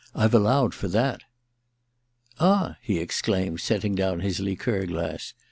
[0.15, 1.21] I've allowed for that.'
[1.87, 5.35] * Ah,' he exclaimed, setting down his liqueur glass.